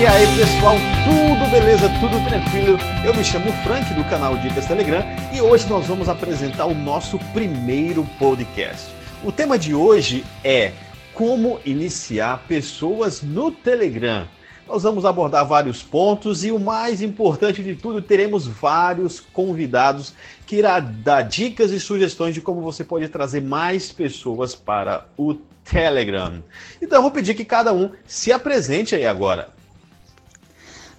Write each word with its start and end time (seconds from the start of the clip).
E 0.00 0.06
aí 0.06 0.26
pessoal, 0.36 0.76
tudo 1.04 1.50
beleza, 1.50 1.88
tudo 1.98 2.24
tranquilo? 2.28 2.78
Eu 3.04 3.12
me 3.12 3.24
chamo 3.24 3.52
Frank 3.64 3.92
do 3.94 4.04
canal 4.04 4.36
Dicas 4.36 4.64
Telegram 4.64 5.02
e 5.34 5.40
hoje 5.40 5.68
nós 5.68 5.88
vamos 5.88 6.08
apresentar 6.08 6.66
o 6.66 6.74
nosso 6.74 7.18
primeiro 7.32 8.06
podcast. 8.16 8.94
O 9.24 9.32
tema 9.32 9.58
de 9.58 9.74
hoje 9.74 10.24
é 10.44 10.70
como 11.12 11.58
iniciar 11.64 12.44
pessoas 12.46 13.22
no 13.22 13.50
Telegram. 13.50 14.28
Nós 14.68 14.84
vamos 14.84 15.04
abordar 15.04 15.44
vários 15.44 15.82
pontos 15.82 16.44
e 16.44 16.52
o 16.52 16.60
mais 16.60 17.02
importante 17.02 17.60
de 17.60 17.74
tudo, 17.74 18.00
teremos 18.00 18.46
vários 18.46 19.18
convidados 19.18 20.14
que 20.46 20.54
irá 20.54 20.78
dar 20.78 21.22
dicas 21.22 21.72
e 21.72 21.80
sugestões 21.80 22.34
de 22.34 22.40
como 22.40 22.60
você 22.60 22.84
pode 22.84 23.08
trazer 23.08 23.42
mais 23.42 23.90
pessoas 23.90 24.54
para 24.54 25.08
o 25.16 25.34
Telegram. 25.64 26.40
Então 26.80 26.98
eu 26.98 27.02
vou 27.02 27.10
pedir 27.10 27.34
que 27.34 27.44
cada 27.44 27.72
um 27.72 27.90
se 28.06 28.30
apresente 28.30 28.94
aí 28.94 29.04
agora. 29.04 29.57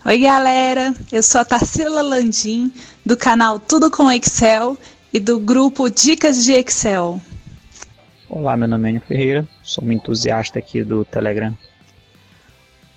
Oi, 0.06 0.18
galera. 0.18 0.94
Eu 1.12 1.22
sou 1.22 1.42
a 1.42 1.46
Tarsila 1.46 2.02
Landim, 2.02 2.72
do 3.06 3.18
canal 3.18 3.60
Tudo 3.60 3.92
com 3.92 4.10
Excel 4.10 4.78
e 5.12 5.20
do 5.20 5.38
grupo 5.38 5.90
Dicas 5.90 6.46
de 6.46 6.54
Excel. 6.54 7.22
Olá, 8.30 8.56
meu 8.56 8.70
nome 8.70 8.88
é 8.88 8.90
Enio 8.92 9.02
Ferreira, 9.02 9.48
sou 9.62 9.84
um 9.84 9.92
entusiasta 9.92 10.58
aqui 10.58 10.86
do 10.86 11.04
Telegram. 11.04 11.56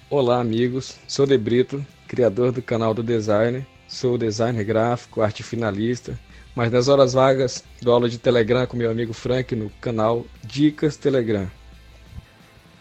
Olá, 0.09 0.41
amigos. 0.41 0.97
Sou 1.09 1.27
De 1.27 1.37
Brito, 1.37 1.85
criador 2.07 2.53
do 2.53 2.63
canal 2.63 2.95
do 2.95 3.03
Designer. 3.03 3.67
Sou 3.89 4.17
designer 4.17 4.63
gráfico, 4.63 5.23
arte 5.23 5.43
finalista, 5.43 6.17
mas 6.55 6.71
nas 6.71 6.87
horas 6.87 7.15
vagas 7.15 7.65
dou 7.83 7.93
aula 7.95 8.09
de 8.09 8.17
Telegram 8.17 8.65
com 8.65 8.77
meu 8.77 8.91
amigo 8.91 9.13
Frank 9.13 9.57
no 9.57 9.71
canal 9.81 10.25
Dicas 10.45 10.97
Telegram. 10.97 11.51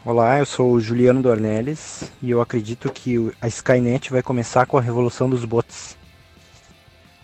Olá, 0.04 0.40
eu 0.40 0.48
sou 0.48 0.72
o 0.72 0.80
Juliano 0.80 1.22
Dornelles 1.22 2.06
e 2.24 2.32
eu 2.32 2.42
acredito 2.42 2.92
que 2.92 3.32
a 3.40 3.48
Skynet 3.48 4.10
vai 4.10 4.24
começar 4.24 4.66
com 4.66 4.76
a 4.76 4.82
revolução 4.82 5.30
dos 5.30 5.46
bots. 5.46 5.96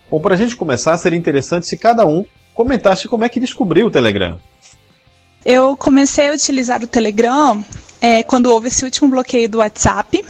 Bom, 0.08 0.20
para 0.20 0.34
a 0.34 0.38
gente 0.38 0.54
começar, 0.54 0.96
seria 0.96 1.18
interessante 1.18 1.66
se 1.66 1.76
cada 1.76 2.06
um 2.06 2.24
comentasse 2.54 3.08
como 3.08 3.24
é 3.24 3.28
que 3.28 3.40
descobriu 3.40 3.88
o 3.88 3.90
Telegram. 3.90 4.38
Eu 5.44 5.76
comecei 5.76 6.28
a 6.28 6.34
utilizar 6.34 6.80
o 6.80 6.86
Telegram 6.86 7.64
é, 8.00 8.22
quando 8.22 8.46
houve 8.46 8.68
esse 8.68 8.84
último 8.84 9.08
bloqueio 9.08 9.48
do 9.48 9.58
WhatsApp. 9.58 10.24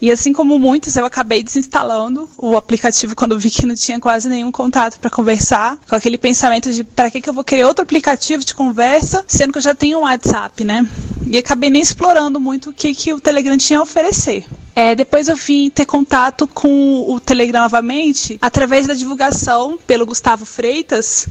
E 0.00 0.10
assim 0.10 0.32
como 0.32 0.58
muitos, 0.58 0.96
eu 0.96 1.04
acabei 1.04 1.42
desinstalando 1.42 2.30
o 2.38 2.56
aplicativo 2.56 3.14
quando 3.14 3.38
vi 3.38 3.50
que 3.50 3.66
não 3.66 3.74
tinha 3.74 4.00
quase 4.00 4.26
nenhum 4.26 4.50
contato 4.50 4.98
para 4.98 5.10
conversar, 5.10 5.76
com 5.86 5.94
aquele 5.94 6.16
pensamento 6.16 6.72
de 6.72 6.82
para 6.82 7.10
que, 7.10 7.20
que 7.20 7.28
eu 7.28 7.34
vou 7.34 7.44
querer 7.44 7.66
outro 7.66 7.82
aplicativo 7.82 8.42
de 8.42 8.54
conversa, 8.54 9.22
sendo 9.28 9.52
que 9.52 9.58
eu 9.58 9.62
já 9.62 9.74
tenho 9.74 9.98
um 9.98 10.02
WhatsApp, 10.04 10.64
né? 10.64 10.88
E 11.30 11.38
acabei 11.38 11.70
nem 11.70 11.80
explorando 11.80 12.40
muito 12.40 12.70
o 12.70 12.72
que, 12.72 12.92
que 12.92 13.14
o 13.14 13.20
Telegram 13.20 13.56
tinha 13.56 13.78
a 13.78 13.82
oferecer. 13.82 14.44
É, 14.74 14.96
depois 14.96 15.28
eu 15.28 15.36
vim 15.36 15.70
ter 15.70 15.86
contato 15.86 16.44
com 16.44 17.08
o 17.08 17.20
Telegram 17.20 17.62
novamente 17.62 18.36
através 18.42 18.88
da 18.88 18.94
divulgação 18.94 19.78
pelo 19.86 20.04
Gustavo 20.04 20.44
Freitas 20.44 21.28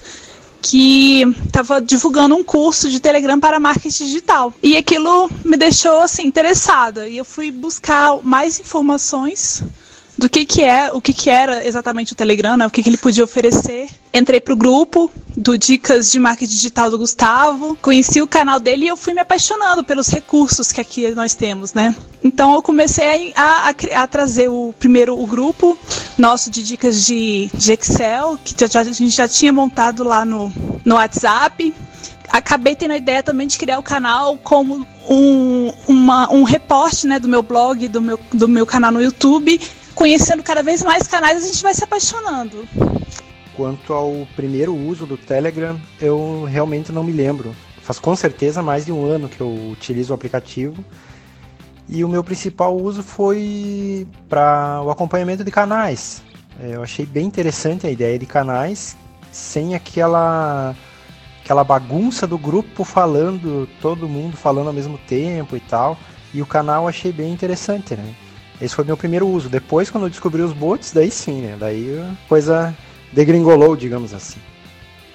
que 0.62 1.24
estava 1.46 1.82
divulgando 1.82 2.34
um 2.36 2.44
curso 2.46 2.90
de 2.90 3.02
Telegram 3.02 3.38
para 3.40 3.60
marketing 3.60 4.06
digital. 4.06 4.54
E 4.64 4.78
aquilo 4.78 5.30
me 5.44 5.58
deixou 5.58 6.00
assim 6.00 6.26
interessada. 6.26 7.10
E 7.10 7.18
eu 7.18 7.26
fui 7.26 7.52
buscar 7.52 8.20
mais 8.24 8.58
informações 8.58 9.64
do 10.20 10.30
que 10.30 10.44
que 10.44 10.62
é, 10.62 10.92
o 10.92 11.00
que 11.00 11.14
que 11.14 11.30
era 11.30 11.66
exatamente 11.66 12.12
o 12.12 12.16
Telegram, 12.16 12.58
né? 12.58 12.68
o 12.68 12.70
que 12.70 12.84
que 12.84 12.90
ele 12.90 12.98
podia 12.98 13.24
oferecer. 13.24 13.88
Entrei 14.14 14.42
pro 14.42 14.54
grupo 14.54 15.10
do 15.30 15.58
Dicas 15.58 16.12
de 16.12 16.20
Marketing 16.20 16.52
Digital 16.52 16.92
do 16.92 16.98
Gustavo, 16.98 17.78
conheci 17.82 18.22
o 18.22 18.28
canal 18.28 18.60
dele 18.60 18.84
e 18.84 18.88
eu 18.90 18.98
fui 18.98 19.14
me 19.14 19.22
apaixonando 19.22 19.82
pelos 19.82 20.10
recursos 20.10 20.74
que 20.74 20.82
aqui 20.82 21.10
nós 21.12 21.36
temos, 21.36 21.74
né? 21.74 21.96
Então 22.22 22.54
eu 22.54 22.62
comecei 22.62 23.32
a, 23.34 23.70
a, 23.70 24.04
a 24.04 24.08
trazer 24.08 24.50
o 24.50 24.74
primeiro 24.78 25.18
o 25.18 25.26
grupo 25.26 25.80
nosso 26.18 26.50
de 26.50 26.64
dicas 26.64 27.06
de, 27.06 27.50
de 27.54 27.72
Excel, 27.72 28.38
que 28.44 28.54
já, 28.68 28.82
a 28.82 28.84
gente 28.84 29.10
já 29.16 29.28
tinha 29.28 29.54
montado 29.54 30.04
lá 30.04 30.26
no, 30.26 30.52
no 30.84 30.96
WhatsApp, 30.96 31.74
acabei 32.28 32.76
tendo 32.76 32.92
a 32.92 32.98
ideia 32.98 33.24
também 33.24 33.48
de 33.48 33.58
criar 33.58 33.80
o 33.80 33.84
canal 33.84 34.38
como 34.38 34.86
um, 35.10 35.72
uma, 35.88 36.30
um 36.30 36.44
reporte 36.44 37.08
né, 37.08 37.20
do 37.20 37.30
meu 37.30 37.42
blog, 37.42 37.88
do 37.88 38.02
meu, 38.02 38.20
do 38.34 38.50
meu 38.50 38.66
canal 38.66 38.92
no 38.92 39.02
YouTube, 39.02 39.62
conhecendo 39.96 40.44
cada 40.44 40.64
vez 40.64 40.84
mais 40.84 41.08
canais, 41.08 41.44
a 41.44 41.48
gente 41.48 41.62
vai 41.62 41.74
se 41.74 41.84
apaixonando. 41.84 42.68
Quanto 43.56 43.94
ao 43.94 44.28
primeiro 44.36 44.76
uso 44.76 45.06
do 45.06 45.18
Telegram, 45.18 45.80
eu 46.00 46.46
realmente 46.46 46.92
não 46.92 47.04
me 47.04 47.12
lembro. 47.12 47.56
Faz 47.82 48.00
com 48.00 48.16
certeza 48.16 48.62
mais 48.62 48.86
de 48.86 48.92
um 48.92 49.06
ano 49.06 49.28
que 49.28 49.42
eu 49.42 49.72
utilizo 49.72 50.14
o 50.14 50.16
aplicativo. 50.16 50.84
E 51.88 52.04
o 52.04 52.08
meu 52.08 52.24
principal 52.24 52.78
uso 52.78 53.02
foi 53.02 54.08
para 54.30 54.82
o 54.84 54.92
acompanhamento 54.92 55.44
de 55.44 55.52
canais. 55.52 56.22
É, 56.62 56.76
eu 56.76 56.84
achei 56.84 57.06
bem 57.06 57.26
interessante 57.26 57.88
a 57.88 57.90
ideia 57.90 58.18
de 58.20 58.26
canais, 58.26 58.96
sem 59.32 59.74
aquela 59.74 60.76
aquela 61.44 61.64
bagunça 61.64 62.28
do 62.28 62.38
grupo 62.38 62.84
falando, 62.84 63.68
todo 63.82 64.08
mundo 64.08 64.38
falando 64.38 64.68
ao 64.68 64.74
mesmo 64.74 65.00
tempo 65.00 65.58
e 65.58 65.60
tal. 65.60 65.98
E 66.32 66.44
o 66.44 66.46
canal 66.46 66.88
achei 66.88 67.12
bem 67.12 67.34
interessante, 67.34 67.96
né? 67.96 68.14
Esse 68.62 68.76
foi 68.76 68.84
meu 68.84 68.98
primeiro 68.98 69.28
uso. 69.28 69.50
Depois, 69.50 69.90
quando 69.90 70.06
eu 70.06 70.10
descobri 70.10 70.42
os 70.42 70.54
bots, 70.54 70.92
daí 70.92 71.10
sim, 71.10 71.42
né? 71.42 71.56
Daí 71.60 71.98
a 72.00 72.28
coisa 72.28 72.76
degringolou, 73.12 73.76
digamos 73.76 74.14
assim. 74.14 74.40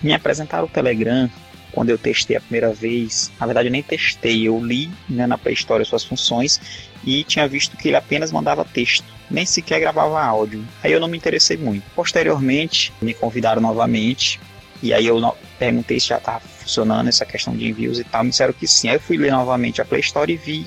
Me 0.02 0.12
apresentaram 0.12 0.64
o 0.64 0.68
Telegram 0.68 1.30
quando 1.72 1.90
eu 1.90 1.98
testei 1.98 2.36
a 2.36 2.40
primeira 2.40 2.72
vez. 2.72 3.30
Na 3.38 3.46
verdade, 3.46 3.68
eu 3.68 3.72
nem 3.72 3.82
testei, 3.82 4.46
eu 4.46 4.64
li 4.64 4.90
né, 5.08 5.26
na 5.26 5.36
pré-história 5.36 5.84
suas 5.84 6.04
funções 6.04 6.60
e 7.04 7.24
tinha 7.24 7.46
visto 7.46 7.76
que 7.76 7.88
ele 7.88 7.96
apenas 7.96 8.32
mandava 8.32 8.64
texto, 8.64 9.04
nem 9.30 9.44
sequer 9.44 9.80
gravava 9.80 10.22
áudio. 10.22 10.64
Aí 10.82 10.92
eu 10.92 11.00
não 11.00 11.08
me 11.08 11.16
interessei 11.16 11.56
muito. 11.56 11.84
Posteriormente, 11.94 12.92
me 13.02 13.12
convidaram 13.12 13.60
novamente 13.60 14.40
e 14.82 14.92
aí 14.92 15.06
eu 15.06 15.36
perguntei 15.58 15.98
se 15.98 16.08
já 16.08 16.18
estava 16.18 16.40
funcionando 16.40 17.08
essa 17.08 17.26
questão 17.26 17.54
de 17.56 17.66
envios 17.66 17.98
e 17.98 18.04
tal. 18.04 18.24
Me 18.24 18.30
disseram 18.30 18.52
que 18.52 18.66
sim. 18.66 18.88
Aí 18.88 18.96
eu 18.96 19.00
fui 19.00 19.16
ler 19.16 19.32
novamente 19.32 19.82
a 19.82 19.84
Play 19.84 20.00
Store 20.00 20.32
e 20.32 20.36
vi, 20.36 20.66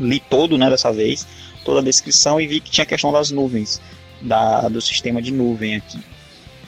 li 0.00 0.18
todo, 0.18 0.56
né, 0.58 0.68
dessa 0.68 0.92
vez 0.92 1.26
toda 1.64 1.80
a 1.80 1.82
descrição 1.82 2.40
e 2.40 2.46
vi 2.46 2.60
que 2.60 2.70
tinha 2.70 2.84
a 2.84 2.86
questão 2.86 3.12
das 3.12 3.30
nuvens, 3.30 3.80
da, 4.20 4.68
do 4.68 4.80
sistema 4.80 5.20
de 5.20 5.32
nuvem 5.32 5.76
aqui. 5.76 6.00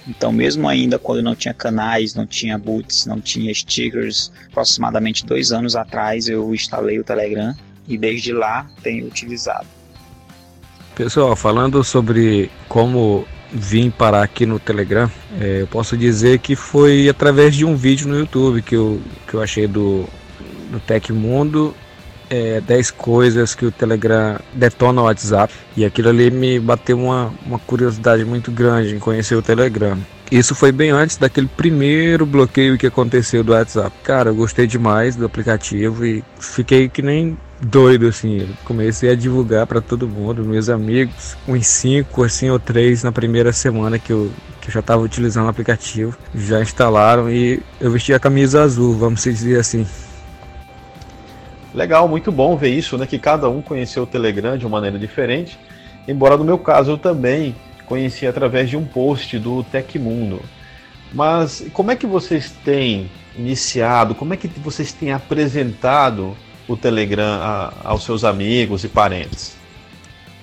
Então, 0.07 0.33
mesmo 0.33 0.69
ainda 0.69 0.99
quando 0.99 1.23
não 1.23 1.35
tinha 1.35 1.55
canais, 1.55 2.15
não 2.15 2.27
tinha 2.27 2.59
boots, 2.59 3.07
não 3.07 3.21
tinha 3.21 3.55
stickers, 3.55 4.33
aproximadamente 4.51 5.25
dois 5.25 5.53
anos 5.53 5.77
atrás 5.77 6.29
eu 6.29 6.53
instalei 6.55 6.99
o 6.99 7.05
Telegram 7.05 7.55
e 7.87 7.97
desde 7.97 8.33
lá 8.33 8.69
tenho 8.83 9.07
utilizado. 9.07 9.67
Pessoal, 10.95 11.35
falando 11.37 11.83
sobre 11.85 12.51
como 12.69 13.27
vim 13.53 13.91
parar 13.91 14.23
aqui 14.23 14.45
no 14.45 14.59
Telegram, 14.59 15.11
é, 15.41 15.63
eu 15.63 15.67
posso 15.67 15.97
dizer 15.97 16.39
que 16.41 16.57
foi 16.57 17.09
através 17.09 17.55
de 17.55 17.65
um 17.65 17.77
vídeo 17.77 18.09
no 18.09 18.19
YouTube 18.19 18.63
que 18.63 18.75
eu, 18.75 19.01
que 19.29 19.35
eu 19.35 19.43
achei 19.43 19.67
do, 19.67 20.05
do 20.71 20.81
Tecmundo 20.81 21.75
é, 22.33 22.63
10 22.63 22.91
coisas 22.93 23.55
que 23.55 23.67
o 23.67 23.71
Telegram 23.71 24.41
detona 24.55 25.03
o 25.03 25.05
WhatsApp. 25.05 25.53
E 25.77 25.85
aquilo 25.85 26.09
ali 26.09 26.31
me 26.31 26.59
bateu 26.59 26.99
uma, 26.99 27.31
uma 27.45 27.59
curiosidade 27.59 28.25
muito 28.25 28.51
grande 28.51 28.95
em 28.95 28.99
conhecer 28.99 29.35
o 29.35 29.43
Telegram. 29.43 29.99
Isso 30.31 30.55
foi 30.55 30.73
bem 30.73 30.89
antes 30.89 31.19
daquele 31.19 31.47
primeiro 31.47 32.25
bloqueio 32.25 32.79
que 32.79 32.87
aconteceu 32.87 33.45
do 33.45 33.53
WhatsApp. 33.53 33.95
Cara, 34.03 34.31
eu 34.31 34.35
gostei 34.35 34.67
demais 34.67 35.15
do 35.15 35.27
aplicativo 35.27 36.07
e 36.07 36.25
fiquei 36.41 36.89
que 36.89 37.03
nem 37.03 37.37
doido 37.61 38.09
assim. 38.09 38.49
Comecei 38.65 39.11
a 39.11 39.15
divulgar 39.15 39.67
para 39.67 39.83
todo 39.83 40.09
mundo, 40.09 40.43
meus 40.43 40.71
amigos, 40.71 41.37
uns 41.47 41.67
cinco 41.67 42.25
assim 42.25 42.49
ou 42.49 42.59
três 42.59 43.03
na 43.03 43.13
primeira 43.13 43.53
semana 43.53 43.99
que 43.99 44.11
eu, 44.11 44.31
que 44.63 44.71
eu 44.71 44.73
já 44.73 44.81
estava 44.81 45.03
utilizando 45.03 45.45
o 45.45 45.51
aplicativo, 45.51 46.17
já 46.35 46.63
instalaram 46.63 47.31
e 47.31 47.61
eu 47.79 47.91
vesti 47.91 48.15
a 48.15 48.19
camisa 48.19 48.63
azul, 48.63 48.97
vamos 48.97 49.23
dizer 49.23 49.61
assim. 49.61 49.87
Legal, 51.75 52.07
muito 52.07 52.31
bom 52.31 52.57
ver 52.57 52.71
isso, 52.71 52.99
né? 52.99 53.07
Que 53.07 53.19
cada 53.19 53.49
um 53.49 53.63
conheceu 53.63 54.03
o 54.03 54.07
Telegram 54.07 54.59
de 54.59 54.67
uma 54.67 54.73
maneira 54.79 54.99
diferente. 54.99 55.59
Embora 56.07 56.37
no 56.37 56.45
meu 56.45 56.59
caso 56.59 56.93
eu 56.93 56.99
também 56.99 57.55
conheci 57.87 58.27
através 58.27 58.69
de 58.69 58.77
um 58.77 58.85
post 58.85 59.39
do 59.39 59.63
Tecmundo. 59.65 60.43
Mas 61.13 61.65
como 61.73 61.91
é 61.91 61.97
que 61.97 62.07
vocês 62.07 62.51
têm 62.65 63.11
iniciado, 63.37 64.15
como 64.15 64.35
é 64.35 64.37
que 64.37 64.49
vocês 64.49 64.93
têm 64.93 65.13
apresentado 65.13 66.37
o 66.69 66.77
Telegram 66.77 67.39
a, 67.41 67.73
aos 67.85 68.05
seus 68.05 68.25
amigos 68.25 68.85
e 68.85 68.89
parentes? 68.89 69.55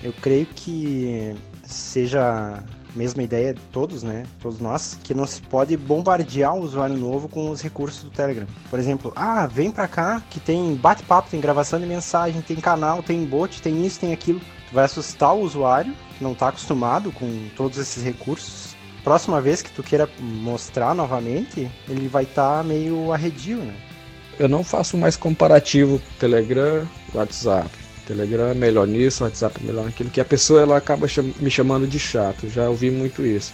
Eu 0.01 0.13
creio 0.13 0.47
que 0.55 1.35
seja 1.63 2.63
mesma 2.95 3.23
ideia 3.23 3.53
de 3.53 3.61
todos, 3.71 4.03
né? 4.03 4.25
Todos 4.41 4.59
nós, 4.59 4.97
que 5.03 5.13
não 5.13 5.25
se 5.25 5.41
pode 5.41 5.75
bombardear 5.77 6.55
o 6.55 6.61
usuário 6.61 6.97
novo 6.97 7.27
com 7.27 7.49
os 7.49 7.61
recursos 7.61 8.03
do 8.03 8.09
Telegram. 8.09 8.47
Por 8.69 8.79
exemplo, 8.79 9.13
ah, 9.15 9.47
vem 9.47 9.71
pra 9.71 9.87
cá 9.87 10.21
que 10.29 10.39
tem 10.39 10.75
bate-papo, 10.75 11.29
tem 11.29 11.39
gravação 11.39 11.79
de 11.79 11.85
mensagem, 11.85 12.41
tem 12.41 12.57
canal, 12.57 13.03
tem 13.03 13.23
bot, 13.25 13.61
tem 13.61 13.85
isso, 13.85 13.99
tem 13.99 14.13
aquilo. 14.13 14.39
Tu 14.39 14.73
vai 14.73 14.85
assustar 14.85 15.35
o 15.35 15.41
usuário 15.41 15.93
que 16.17 16.23
não 16.23 16.33
tá 16.33 16.49
acostumado 16.49 17.11
com 17.11 17.47
todos 17.55 17.77
esses 17.77 18.03
recursos. 18.03 18.75
Próxima 19.03 19.39
vez 19.39 19.61
que 19.61 19.71
tu 19.71 19.81
queira 19.81 20.09
mostrar 20.19 20.93
novamente, 20.93 21.71
ele 21.87 22.07
vai 22.07 22.23
estar 22.23 22.57
tá 22.57 22.63
meio 22.63 23.11
arredio, 23.11 23.57
né? 23.57 23.73
Eu 24.37 24.47
não 24.47 24.63
faço 24.63 24.97
mais 24.97 25.17
comparativo 25.17 26.01
Telegram, 26.17 26.87
WhatsApp 27.13 27.88
Telegram 28.09 28.47
é 28.47 28.55
melhor 28.55 28.87
nisso, 28.87 29.23
WhatsApp 29.23 29.59
é 29.61 29.67
melhor 29.67 29.85
naquilo, 29.85 30.09
que 30.09 30.19
a 30.19 30.25
pessoa 30.25 30.61
ela 30.61 30.75
acaba 30.75 31.05
me 31.39 31.51
chamando 31.51 31.85
de 31.85 31.99
chato. 31.99 32.49
Já 32.49 32.67
ouvi 32.67 32.89
muito 32.89 33.23
isso. 33.23 33.53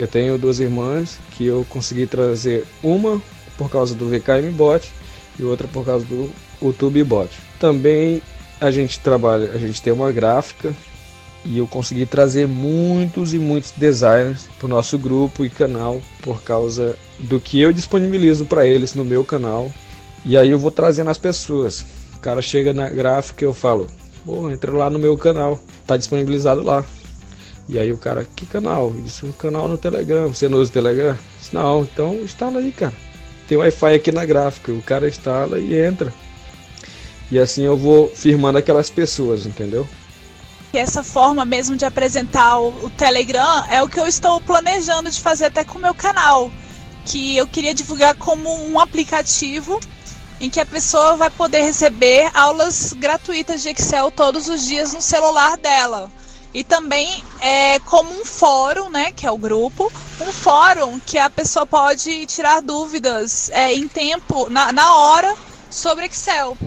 Eu 0.00 0.08
tenho 0.08 0.36
duas 0.36 0.58
irmãs 0.58 1.16
que 1.30 1.46
eu 1.46 1.64
consegui 1.68 2.04
trazer 2.04 2.66
uma 2.82 3.22
por 3.56 3.70
causa 3.70 3.94
do 3.94 4.08
VKM 4.08 4.50
Bot 4.50 4.90
e 5.38 5.44
outra 5.44 5.68
por 5.68 5.86
causa 5.86 6.04
do 6.06 6.28
YouTube 6.60 7.04
Bot. 7.04 7.30
Também 7.60 8.20
a 8.60 8.72
gente 8.72 8.98
trabalha, 8.98 9.52
a 9.52 9.58
gente 9.58 9.80
tem 9.80 9.92
uma 9.92 10.10
gráfica 10.10 10.74
e 11.44 11.58
eu 11.58 11.66
consegui 11.68 12.04
trazer 12.04 12.48
muitos 12.48 13.32
e 13.32 13.38
muitos 13.38 13.72
designers 13.76 14.48
para 14.58 14.66
o 14.66 14.68
nosso 14.68 14.98
grupo 14.98 15.44
e 15.44 15.50
canal 15.50 16.02
por 16.20 16.42
causa 16.42 16.96
do 17.20 17.38
que 17.38 17.60
eu 17.60 17.72
disponibilizo 17.72 18.44
para 18.44 18.66
eles 18.66 18.92
no 18.92 19.04
meu 19.04 19.24
canal. 19.24 19.70
E 20.24 20.36
aí 20.36 20.50
eu 20.50 20.58
vou 20.58 20.72
trazendo 20.72 21.10
as 21.10 21.18
pessoas. 21.18 21.84
Cara 22.24 22.40
chega 22.40 22.72
na 22.72 22.88
gráfica 22.88 23.44
e 23.44 23.46
eu 23.46 23.52
falo, 23.52 23.86
pô, 24.24 24.50
entra 24.50 24.72
lá 24.72 24.88
no 24.88 24.98
meu 24.98 25.14
canal, 25.14 25.60
tá 25.86 25.94
disponibilizado 25.94 26.62
lá. 26.62 26.82
E 27.68 27.78
aí 27.78 27.92
o 27.92 27.98
cara, 27.98 28.26
que 28.34 28.46
canal? 28.46 28.94
Eu 28.96 29.02
disse, 29.02 29.26
um 29.26 29.32
canal 29.32 29.68
no 29.68 29.76
Telegram, 29.76 30.28
você 30.28 30.48
não 30.48 30.56
usa 30.56 30.70
o 30.70 30.72
Telegram? 30.72 31.18
Disse, 31.38 31.54
não, 31.54 31.82
então 31.82 32.14
instala 32.14 32.60
aí, 32.60 32.72
cara. 32.72 32.94
Tem 33.46 33.58
Wi-Fi 33.58 33.94
aqui 33.96 34.10
na 34.10 34.24
gráfica, 34.24 34.72
o 34.72 34.80
cara 34.80 35.06
instala 35.06 35.58
e 35.58 35.78
entra. 35.78 36.14
E 37.30 37.38
assim 37.38 37.64
eu 37.64 37.76
vou 37.76 38.08
firmando 38.08 38.56
aquelas 38.56 38.88
pessoas, 38.88 39.44
entendeu? 39.44 39.86
E 40.72 40.78
essa 40.78 41.02
forma 41.04 41.44
mesmo 41.44 41.76
de 41.76 41.84
apresentar 41.84 42.58
o, 42.58 42.86
o 42.86 42.88
Telegram 42.88 43.66
é 43.68 43.82
o 43.82 43.88
que 43.88 44.00
eu 44.00 44.06
estou 44.06 44.40
planejando 44.40 45.10
de 45.10 45.20
fazer 45.20 45.44
até 45.44 45.62
com 45.62 45.76
o 45.76 45.82
meu 45.82 45.94
canal. 45.94 46.50
Que 47.04 47.36
eu 47.36 47.46
queria 47.46 47.74
divulgar 47.74 48.14
como 48.14 48.50
um 48.66 48.80
aplicativo 48.80 49.78
em 50.44 50.50
que 50.50 50.60
a 50.60 50.66
pessoa 50.66 51.16
vai 51.16 51.30
poder 51.30 51.62
receber 51.62 52.30
aulas 52.34 52.92
gratuitas 52.92 53.62
de 53.62 53.70
Excel 53.70 54.10
todos 54.10 54.46
os 54.46 54.66
dias 54.66 54.92
no 54.92 55.00
celular 55.00 55.56
dela. 55.56 56.10
E 56.52 56.62
também 56.62 57.24
é 57.40 57.78
como 57.80 58.10
um 58.10 58.26
fórum, 58.26 58.90
né, 58.90 59.10
que 59.10 59.26
é 59.26 59.30
o 59.30 59.38
grupo, 59.38 59.90
um 60.20 60.30
fórum 60.30 61.00
que 61.00 61.16
a 61.16 61.30
pessoa 61.30 61.64
pode 61.64 62.26
tirar 62.26 62.60
dúvidas 62.60 63.48
é, 63.50 63.72
em 63.72 63.88
tempo, 63.88 64.50
na, 64.50 64.70
na 64.70 64.94
hora, 64.94 65.34
sobre 65.70 66.04
Excel. 66.04 66.58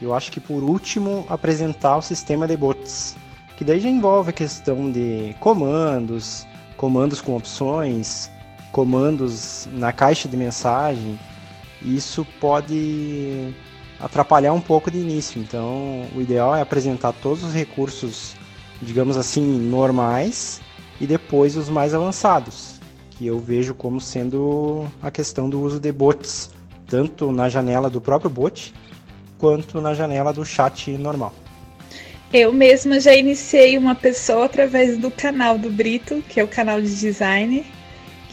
Eu 0.00 0.12
acho 0.12 0.32
que 0.32 0.40
por 0.40 0.64
último 0.64 1.24
apresentar 1.28 1.98
o 1.98 2.02
sistema 2.02 2.48
de 2.48 2.56
bots, 2.56 3.14
que 3.56 3.64
daí 3.64 3.78
já 3.78 3.88
envolve 3.88 4.30
a 4.30 4.32
questão 4.32 4.90
de 4.90 5.36
comandos, 5.38 6.44
comandos 6.76 7.20
com 7.20 7.36
opções, 7.36 8.28
comandos 8.72 9.68
na 9.72 9.92
caixa 9.92 10.28
de 10.28 10.36
mensagem. 10.36 11.16
Isso 11.84 12.26
pode 12.40 13.54
atrapalhar 14.00 14.52
um 14.52 14.60
pouco 14.60 14.90
de 14.90 14.98
início. 14.98 15.40
Então, 15.40 16.06
o 16.14 16.20
ideal 16.20 16.54
é 16.56 16.60
apresentar 16.60 17.12
todos 17.12 17.44
os 17.44 17.52
recursos, 17.52 18.34
digamos 18.80 19.16
assim, 19.16 19.42
normais 19.42 20.60
e 21.00 21.06
depois 21.06 21.56
os 21.56 21.68
mais 21.68 21.94
avançados, 21.94 22.80
que 23.10 23.26
eu 23.26 23.38
vejo 23.38 23.74
como 23.74 24.00
sendo 24.00 24.86
a 25.02 25.10
questão 25.10 25.48
do 25.48 25.60
uso 25.60 25.78
de 25.78 25.92
bots, 25.92 26.50
tanto 26.86 27.30
na 27.30 27.48
janela 27.48 27.90
do 27.90 28.00
próprio 28.00 28.30
bot 28.30 28.72
quanto 29.38 29.80
na 29.80 29.94
janela 29.94 30.32
do 30.32 30.44
chat 30.44 30.90
normal. 30.92 31.32
Eu 32.32 32.52
mesma 32.52 32.98
já 32.98 33.14
iniciei 33.14 33.78
uma 33.78 33.94
pessoa 33.94 34.46
através 34.46 34.98
do 34.98 35.10
canal 35.10 35.56
do 35.56 35.70
Brito, 35.70 36.22
que 36.28 36.40
é 36.40 36.44
o 36.44 36.48
canal 36.48 36.80
de 36.80 36.94
design, 36.96 37.64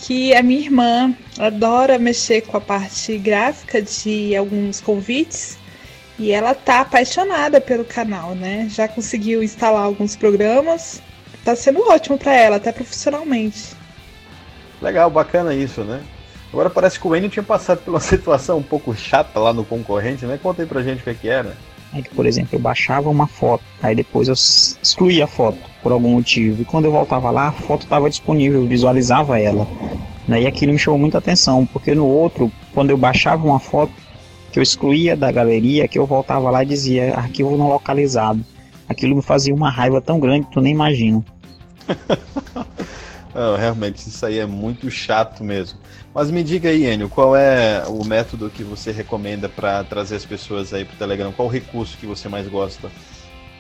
que 0.02 0.34
a 0.34 0.42
minha 0.42 0.60
irmã 0.60 1.16
adora 1.40 2.00
mexer 2.00 2.42
com 2.42 2.58
a 2.58 2.62
parte 2.62 3.18
gráfica 3.18 3.82
de 3.82 4.36
alguns 4.36 4.82
convites 4.82 5.58
e 6.18 6.32
ela 6.32 6.54
tá 6.54 6.82
apaixonada 6.82 7.62
pelo 7.62 7.86
canal, 7.86 8.36
né? 8.36 8.68
Já 8.70 8.88
conseguiu 8.88 9.44
instalar 9.44 9.84
alguns 9.84 10.16
programas. 10.16 11.02
Tá 11.46 11.56
sendo 11.56 11.82
ótimo 11.88 12.18
para 12.18 12.36
ela, 12.36 12.56
até 12.58 12.72
profissionalmente. 12.72 13.74
Legal, 14.82 15.10
bacana 15.10 15.54
isso, 15.54 15.82
né? 15.84 16.02
Agora 16.52 16.70
parece 16.70 17.00
que 17.00 17.08
o 17.08 17.16
Enio 17.16 17.30
tinha 17.30 17.44
passado 17.44 17.80
por 17.80 17.92
uma 17.92 18.00
situação 18.02 18.58
um 18.58 18.64
pouco 18.64 18.96
chata 18.96 19.40
lá 19.40 19.54
no 19.54 19.64
concorrente, 19.64 20.26
né? 20.26 20.40
Conta 20.42 20.64
aí 20.64 20.68
pra 20.68 20.82
gente 20.82 21.02
o 21.02 21.04
que, 21.04 21.10
é 21.12 21.14
que 21.14 21.30
era. 21.30 21.56
É 21.94 22.02
que, 22.02 22.10
por 22.10 22.26
exemplo, 22.26 22.56
eu 22.56 22.60
baixava 22.60 23.10
uma 23.10 23.28
foto, 23.28 23.64
aí 23.84 23.94
depois 23.94 24.30
eu 24.30 24.34
excluía 24.34 25.26
a 25.26 25.28
foto 25.28 25.60
por 25.84 25.92
algum 25.92 26.12
motivo. 26.12 26.62
E 26.62 26.66
quando 26.66 26.86
eu 26.86 26.92
voltava 26.92 27.30
lá, 27.32 27.50
a 27.50 27.52
foto 27.52 27.84
estava 27.84 28.10
disponível, 28.10 28.62
eu 28.62 28.68
visualizava 28.68 29.40
ela. 29.40 29.68
Né? 30.32 30.44
E 30.44 30.48
aquilo 30.48 30.72
me 30.72 30.80
chamou 30.80 30.98
muita 30.98 31.18
atenção, 31.18 31.66
porque 31.66 31.94
no 31.94 32.08
outro, 32.08 32.50
quando 32.74 32.90
eu 32.90 32.98
baixava 32.98 33.46
uma 33.46 33.60
foto, 33.60 33.92
que 34.50 34.58
eu 34.58 34.64
excluía 34.64 35.16
da 35.16 35.30
galeria, 35.30 35.90
que 35.90 36.00
eu 36.00 36.06
voltava 36.06 36.50
lá 36.50 36.64
e 36.64 36.68
dizia 36.68 37.14
arquivo 37.16 37.58
não 37.58 37.68
localizado. 37.68 38.44
Aquilo 38.88 39.18
me 39.18 39.22
fazia 39.22 39.54
uma 39.54 39.70
raiva 39.70 40.00
tão 40.00 40.22
grande 40.22 40.46
que 40.46 40.54
tu 40.54 40.62
nem 40.62 40.72
imagina. 40.72 41.22
não, 43.36 43.58
realmente, 43.58 44.08
isso 44.08 44.26
aí 44.26 44.40
é 44.40 44.46
muito 44.46 44.90
chato 44.90 45.44
mesmo. 45.44 45.78
Mas 46.14 46.32
me 46.32 46.44
diga 46.44 46.70
aí, 46.70 46.86
Enio, 46.86 47.10
qual 47.10 47.36
é 47.36 47.84
o 47.88 48.06
método 48.06 48.50
que 48.50 48.64
você 48.64 48.92
recomenda 48.92 49.50
para 49.50 49.84
trazer 49.84 50.16
as 50.16 50.26
pessoas 50.26 50.74
aí 50.74 50.86
para 50.86 50.96
o 50.96 50.98
Telegram? 50.98 51.32
Qual 51.34 51.50
o 51.50 51.52
recurso 51.52 51.98
que 51.98 52.06
você 52.06 52.30
mais 52.30 52.48
gosta? 52.48 52.90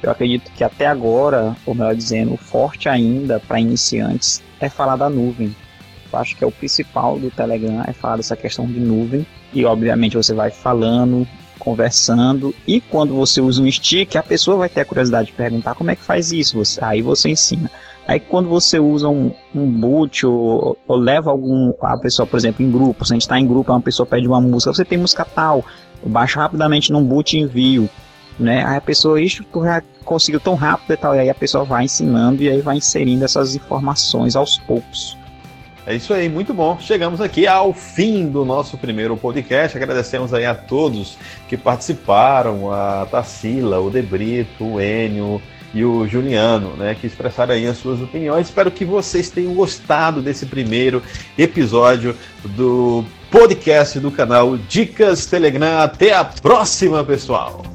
Eu 0.01 0.09
acredito 0.09 0.49
que 0.53 0.63
até 0.63 0.87
agora, 0.87 1.53
ou 1.65 1.75
melhor 1.75 1.95
dizendo, 1.95 2.33
o 2.33 2.37
forte 2.37 2.87
ainda 2.87 3.41
para 3.41 3.59
iniciantes 3.59 4.41
é 4.59 4.69
falar 4.69 4.95
da 4.95 5.09
nuvem. 5.09 5.53
Eu 6.11 6.19
acho 6.19 6.35
que 6.35 6.43
é 6.43 6.47
o 6.47 6.51
principal 6.51 7.17
do 7.19 7.29
Telegram 7.31 7.83
é 7.87 7.93
falar 7.93 8.17
dessa 8.17 8.35
questão 8.35 8.65
de 8.65 8.79
nuvem 8.79 9.25
e 9.53 9.65
obviamente 9.65 10.17
você 10.17 10.33
vai 10.33 10.51
falando, 10.51 11.27
conversando 11.59 12.53
e 12.67 12.81
quando 12.81 13.13
você 13.13 13.39
usa 13.39 13.61
um 13.61 13.71
stick, 13.71 14.15
a 14.15 14.23
pessoa 14.23 14.57
vai 14.57 14.69
ter 14.69 14.81
a 14.81 14.85
curiosidade 14.85 15.27
de 15.27 15.33
perguntar 15.33 15.75
como 15.75 15.91
é 15.91 15.95
que 15.95 16.03
faz 16.03 16.31
isso, 16.31 16.57
você, 16.57 16.83
aí 16.83 17.01
você 17.01 17.29
ensina. 17.29 17.69
Aí 18.07 18.19
quando 18.19 18.49
você 18.49 18.79
usa 18.79 19.07
um, 19.07 19.31
um 19.53 19.65
boot 19.67 20.25
ou, 20.25 20.77
ou, 20.87 20.97
leva 20.97 21.29
algum 21.29 21.71
a 21.81 21.97
pessoa, 21.97 22.25
por 22.25 22.37
exemplo, 22.37 22.65
em 22.65 22.71
grupo, 22.71 23.05
se 23.05 23.13
a 23.13 23.15
gente 23.15 23.21
está 23.21 23.39
em 23.39 23.47
grupo, 23.47 23.71
uma 23.71 23.81
pessoa 23.81 24.05
pede 24.05 24.27
uma 24.27 24.41
música, 24.41 24.73
você 24.73 24.83
tem 24.83 24.97
música 24.97 25.23
tal, 25.23 25.63
baixa 26.03 26.41
rapidamente 26.41 26.91
num 26.91 27.03
boot 27.03 27.37
e 27.37 27.41
envio, 27.41 27.89
né? 28.39 28.65
Aí 28.65 28.77
a 28.77 28.81
pessoa, 28.81 29.21
isso 29.21 29.43
tu 29.43 29.63
já 29.63 29.83
conseguiu 30.03 30.39
tão 30.39 30.55
rápido 30.55 30.91
e 30.93 30.97
tal, 30.97 31.15
e 31.15 31.19
aí 31.19 31.29
a 31.29 31.35
pessoa 31.35 31.63
vai 31.63 31.85
ensinando 31.85 32.41
e 32.41 32.49
aí 32.49 32.59
vai 32.59 32.77
inserindo 32.77 33.23
essas 33.23 33.55
informações 33.55 34.35
aos 34.35 34.57
poucos. 34.57 35.15
É 35.85 35.95
isso 35.95 36.13
aí, 36.13 36.29
muito 36.29 36.53
bom. 36.53 36.77
Chegamos 36.79 37.19
aqui 37.19 37.47
ao 37.47 37.73
fim 37.73 38.29
do 38.29 38.45
nosso 38.45 38.77
primeiro 38.77 39.17
podcast. 39.17 39.75
Agradecemos 39.75 40.33
aí 40.33 40.45
a 40.45 40.53
todos 40.53 41.17
que 41.49 41.57
participaram, 41.57 42.71
a 42.71 43.07
Tassila, 43.09 43.79
o 43.79 43.89
Debrito, 43.89 44.63
o 44.63 44.81
Enio 44.81 45.41
e 45.73 45.83
o 45.83 46.07
Juliano, 46.07 46.75
né, 46.75 46.95
que 46.99 47.07
expressaram 47.07 47.53
aí 47.53 47.65
as 47.65 47.77
suas 47.77 48.01
opiniões. 48.01 48.47
Espero 48.47 48.69
que 48.69 48.85
vocês 48.85 49.29
tenham 49.29 49.53
gostado 49.53 50.21
desse 50.21 50.45
primeiro 50.45 51.01
episódio 51.37 52.15
do 52.43 53.03
podcast 53.31 53.99
do 53.99 54.11
canal 54.11 54.57
Dicas 54.57 55.25
Telegram. 55.25 55.79
Até 55.79 56.13
a 56.13 56.25
próxima, 56.25 57.03
pessoal! 57.03 57.70